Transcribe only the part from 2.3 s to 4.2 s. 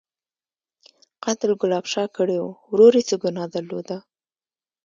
و، ورور يې څه ګناه درلوده؟